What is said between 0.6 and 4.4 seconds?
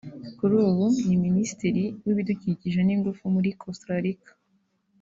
ubu ni Minisitiri w’ibidukikije n’ingufu muri Costa Rica